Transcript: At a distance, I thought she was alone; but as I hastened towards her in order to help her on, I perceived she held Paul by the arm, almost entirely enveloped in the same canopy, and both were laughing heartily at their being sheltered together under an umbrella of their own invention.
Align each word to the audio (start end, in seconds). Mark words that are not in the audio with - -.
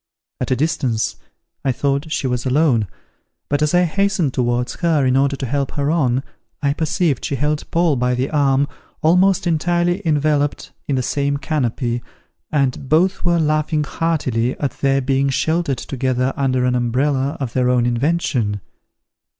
At 0.39 0.49
a 0.49 0.55
distance, 0.55 1.15
I 1.63 1.71
thought 1.71 2.11
she 2.11 2.25
was 2.25 2.43
alone; 2.43 2.87
but 3.49 3.61
as 3.61 3.75
I 3.75 3.83
hastened 3.83 4.33
towards 4.33 4.73
her 4.77 5.05
in 5.05 5.15
order 5.15 5.35
to 5.35 5.45
help 5.45 5.73
her 5.73 5.91
on, 5.91 6.23
I 6.59 6.73
perceived 6.73 7.23
she 7.23 7.35
held 7.35 7.69
Paul 7.69 7.97
by 7.97 8.15
the 8.15 8.31
arm, 8.31 8.67
almost 9.03 9.45
entirely 9.45 10.01
enveloped 10.03 10.71
in 10.87 10.95
the 10.95 11.03
same 11.03 11.37
canopy, 11.37 12.01
and 12.51 12.89
both 12.89 13.23
were 13.23 13.37
laughing 13.39 13.83
heartily 13.83 14.59
at 14.59 14.71
their 14.81 15.01
being 15.01 15.29
sheltered 15.29 15.77
together 15.77 16.33
under 16.35 16.65
an 16.65 16.73
umbrella 16.73 17.37
of 17.39 17.53
their 17.53 17.69
own 17.69 17.85
invention. 17.85 18.59